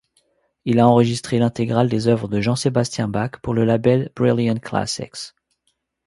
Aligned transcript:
Il 0.65 0.79
a 0.79 0.87
enregistré 0.87 1.37
l'intégrale 1.37 1.87
des 1.87 2.07
œuvres 2.07 2.27
de 2.27 2.41
Jean-Sébastien 2.41 3.07
Bach 3.07 3.33
pour 3.43 3.53
le 3.53 3.65
label 3.65 4.09
Brilliant 4.15 4.55
Classics. 4.57 5.35